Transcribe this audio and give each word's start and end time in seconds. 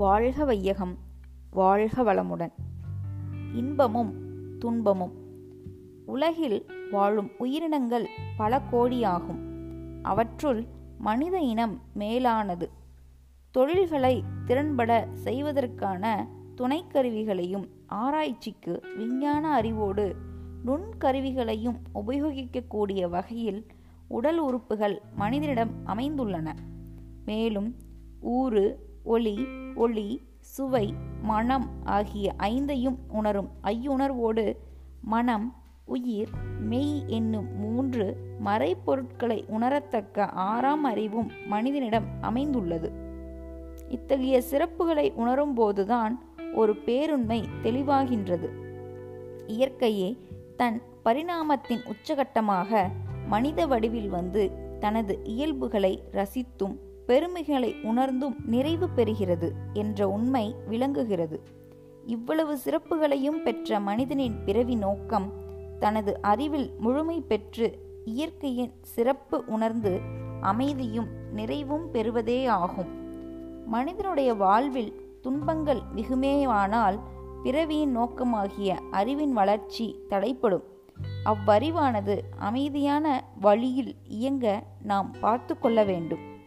வாழ்க 0.00 0.44
வையகம் 0.44 0.98
வாழ்க 1.50 2.02
வளமுடன். 2.02 2.52
இன்பமும் 3.54 4.12
துன்பமும். 4.58 5.12
உலகில் 6.06 6.66
வாழும் 6.90 7.30
உயிரினங்கள் 7.38 8.08
பல 8.36 8.62
கோடியாகும். 8.72 9.38
அவற்றுள் 10.02 10.64
மனித 10.98 11.38
இனம் 11.38 11.80
மேலானது. 11.94 12.70
தொழில்களை 13.50 14.24
திறன்பட 14.46 15.06
செய்வதற்கான 15.12 16.28
துணைக்கருவிகளையும் 16.56 17.68
ஆராய்ச்சிக்கு 17.86 18.82
விஞ்ஞான 18.96 19.52
அறிவோடு 19.52 20.16
நுண்கருவிகளையும் 20.66 21.78
உபயோகிக்கக்கூடிய 21.94 23.08
வகையில் 23.08 23.66
உடல் 24.08 24.38
உறுப்புகள் 24.38 25.02
மனிதனிடம் 25.14 25.70
அமைந்துள்ளன. 25.86 26.52
மேலும் 27.24 27.74
ஊறு 28.20 28.88
ஒளி 29.02 29.46
ஒளி 29.74 30.22
சுவை 30.40 30.94
மனம் 31.22 31.70
ஆகிய 31.84 32.34
ஐந்தையும் 32.38 32.96
உணரும். 33.08 33.50
ஐயுணர்வோடு 33.62 34.56
மனம் 35.02 35.54
உயிர் 35.84 36.28
மெய் 36.60 37.02
என்னும் 37.06 37.58
மூன்று 37.58 38.16
மறைப்பொருட்களை 38.44 39.44
உணரத்தக்க 39.60 40.20
ஆறாம் 40.20 40.84
அறிவும் 40.84 41.30
மனிதனிடம் 41.46 42.04
அமைந்துள்ளது. 42.20 42.92
இத்தகைய 43.88 44.42
சிறப்புகளை 44.50 45.12
உணரும்போதுதான் 45.18 46.12
ஒரு 46.54 46.72
பேருண்மை 46.72 47.44
தெளிவாகின்றது. 47.62 48.48
இயற்கையே 49.46 50.18
தன் 50.56 50.82
பரிணாமத்தின் 51.02 51.80
உச்சகட்டமாக 51.84 52.88
மனித 53.26 53.66
வடிவில் 53.66 54.08
வந்து 54.08 54.50
தனது 54.80 55.20
இயல்புகளை 55.24 56.02
ரசித்தும் 56.12 56.76
பெருமைகளை 57.10 57.74
உணர்ந்தும் 57.82 58.36
நிறைவு 58.46 58.88
பெறுகிறது 58.96 59.48
என்ற 59.72 60.08
உண்மை 60.08 60.54
விளங்குகிறது. 60.68 61.42
இவ்வளவு 62.06 62.58
சிறப்புகளையும் 62.64 63.42
பெற்ற 63.42 63.80
மனிதனின் 63.80 64.36
பிறவி 64.44 64.74
நோக்கம் 64.74 65.32
தனது 65.78 66.22
அறிவில் 66.22 66.70
முழுமை 66.78 67.20
பெற்று 67.20 67.68
இயற்கையின் 68.04 68.72
சிறப்பு 68.82 69.44
உணர்ந்து 69.46 70.00
அமைதியும் 70.40 71.08
நிறைவும் 71.32 71.90
பெறுவதே 71.90 72.46
ஆகும் 72.46 72.90
மனிதனுடைய 73.66 74.34
வாழ்வில் 74.34 74.92
துன்பங்கள் 75.20 75.82
மிகுமேயானால் 75.96 76.98
பிறவியின் 77.42 77.96
நோக்கமாகிய 77.96 78.68
அறிவின் 78.90 79.32
வளர்ச்சி 79.32 79.98
தடைப்படும் 80.08 80.66
அவ்வறிவானது 81.24 82.18
அமைதியான 82.38 83.24
வழியில் 83.40 83.94
இயங்க 84.08 84.62
நாம் 84.82 85.14
பார்த்து 85.20 85.58
கொள்ள 85.58 85.84
வேண்டும். 85.84 86.38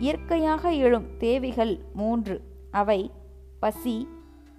இயற்கையாக 0.00 0.72
எழும் 0.72 1.16
தேவைகள் 1.18 1.78
மூன்று. 1.94 2.40
அவை 2.70 3.10
பசி 3.60 4.08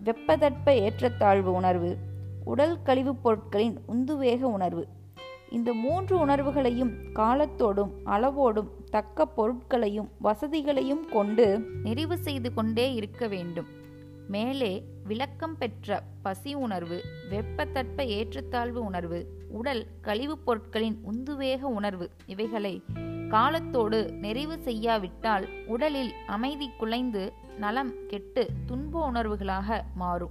வெப்பதட்ப 0.04 0.70
ஏற்றத்தாழ்வு 0.70 1.54
உணர்வு 1.54 1.98
உடல் 2.46 2.82
கழிவுப் 2.82 3.24
பொருட்களின் 3.24 3.80
உந்துவேக 3.88 4.42
உணர்வு. 4.42 4.88
இந்த 5.50 5.74
மூன்று 5.74 6.18
உணர்வுகளையும் 6.18 6.92
காலத்தோடும் 7.14 7.90
அளவோடும் 8.06 8.68
தக்க 8.90 9.28
பொருட்களையும் 9.28 10.10
வசதிகளையும் 10.24 11.10
கொண்டு 11.12 11.60
நிறைவு 11.84 12.18
செய்து 12.18 12.54
கொண்டே 12.54 12.94
இருக்க 12.94 13.28
வேண்டும். 13.28 13.68
மேலே 14.28 14.84
விளக்கம் 15.04 15.58
பெற்ற 15.58 16.04
பசி 16.22 16.54
உணர்வு 16.54 17.02
வெப்பத்தட்ப 17.30 18.02
ஏற்றத்தாழ்வு 18.02 18.84
உணர்வு 18.84 19.28
உடல் 19.50 19.86
கழிவுப் 20.02 20.46
பொருட்களின் 20.46 21.00
உந்துவேக 21.12 21.62
உணர்வு 21.62 22.10
இவைகளை 22.26 22.84
காலத்தோடு 23.32 24.12
நிறைவு 24.12 24.60
செய்யாவிட்டால் 24.60 25.66
உடலில் 25.66 26.14
அமைதி 26.28 26.70
குலைந்து 26.78 27.34
நலம் 27.58 27.94
கெட்டு 28.08 28.50
துன்ப 28.66 29.12
உணர்வுகளாக 29.12 29.82
மாறும். 29.96 30.30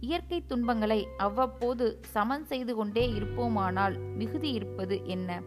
இயற்கை 0.00 0.46
துன்பங்களை 0.46 1.08
அவ்வப்போது 1.16 1.98
சமன் 2.00 2.44
செய்து 2.44 2.74
கொண்டே 2.74 3.12
இருப்போமானால் 3.12 4.14
மிகுதி 4.14 4.52
இருப்பது 4.52 5.00
என்ன? 5.04 5.40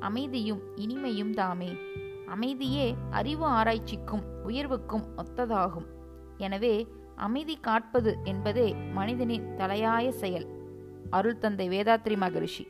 அமைதியும் 0.00 0.62
இனிமையும் 0.76 1.30
தாமே. 1.30 1.76
அமைதியே 2.26 2.94
அறிவு 3.10 3.46
ஆராய்ச்சிக்கும் 3.46 4.24
உயர்வுக்கும் 4.46 5.06
ஒத்ததாகும். 5.16 5.86
எனவே 6.36 6.88
அமைதி 7.16 7.56
காட்பது 7.56 8.16
என்பதே 8.24 8.72
மனிதனின் 8.72 9.56
தலையாய 9.56 10.08
செயல். 10.08 10.46
அருள் 11.10 11.38
தந்தை 11.38 11.68
வேதாத்ரி 11.68 12.16
மகரிஷி. 12.16 12.68